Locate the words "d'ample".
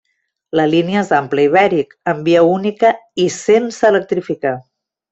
1.11-1.43